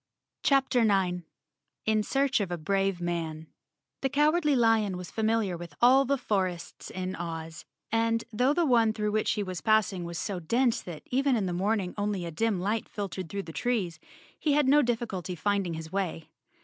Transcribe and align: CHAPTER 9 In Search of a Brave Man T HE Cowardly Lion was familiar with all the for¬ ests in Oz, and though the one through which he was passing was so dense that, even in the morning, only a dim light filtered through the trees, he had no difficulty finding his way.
CHAPTER 0.41 0.83
9 0.83 1.25
In 1.85 2.01
Search 2.01 2.39
of 2.39 2.49
a 2.49 2.57
Brave 2.57 2.99
Man 2.99 3.43
T 4.01 4.07
HE 4.07 4.09
Cowardly 4.09 4.55
Lion 4.55 4.97
was 4.97 5.11
familiar 5.11 5.55
with 5.55 5.75
all 5.79 6.05
the 6.05 6.17
for¬ 6.17 6.51
ests 6.51 6.89
in 6.89 7.15
Oz, 7.17 7.65
and 7.91 8.23
though 8.33 8.51
the 8.51 8.65
one 8.65 8.93
through 8.93 9.11
which 9.11 9.33
he 9.33 9.43
was 9.43 9.61
passing 9.61 10.03
was 10.03 10.17
so 10.17 10.39
dense 10.39 10.81
that, 10.81 11.03
even 11.11 11.35
in 11.35 11.45
the 11.45 11.53
morning, 11.53 11.93
only 11.99 12.25
a 12.25 12.31
dim 12.31 12.59
light 12.59 12.89
filtered 12.89 13.29
through 13.29 13.43
the 13.43 13.53
trees, 13.53 13.99
he 14.39 14.53
had 14.53 14.67
no 14.67 14.81
difficulty 14.81 15.35
finding 15.35 15.75
his 15.75 15.91
way. 15.91 16.27